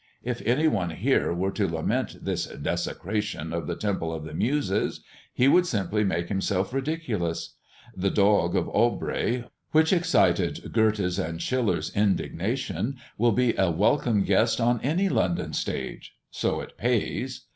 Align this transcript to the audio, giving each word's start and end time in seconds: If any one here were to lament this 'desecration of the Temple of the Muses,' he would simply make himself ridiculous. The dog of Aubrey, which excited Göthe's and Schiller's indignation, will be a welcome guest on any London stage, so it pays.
If 0.23 0.41
any 0.47 0.67
one 0.67 0.89
here 0.89 1.31
were 1.31 1.51
to 1.51 1.67
lament 1.67 2.25
this 2.25 2.47
'desecration 2.47 3.53
of 3.53 3.67
the 3.67 3.75
Temple 3.75 4.11
of 4.11 4.23
the 4.23 4.33
Muses,' 4.33 5.01
he 5.31 5.47
would 5.47 5.67
simply 5.67 6.03
make 6.03 6.27
himself 6.27 6.73
ridiculous. 6.73 7.53
The 7.95 8.09
dog 8.09 8.55
of 8.55 8.67
Aubrey, 8.69 9.43
which 9.73 9.93
excited 9.93 10.71
Göthe's 10.73 11.19
and 11.19 11.39
Schiller's 11.39 11.95
indignation, 11.95 12.97
will 13.19 13.31
be 13.31 13.53
a 13.55 13.69
welcome 13.69 14.23
guest 14.23 14.59
on 14.59 14.81
any 14.81 15.07
London 15.07 15.53
stage, 15.53 16.15
so 16.31 16.61
it 16.61 16.79
pays. 16.79 17.41